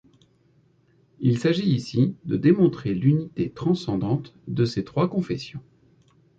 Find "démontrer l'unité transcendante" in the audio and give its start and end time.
2.35-4.33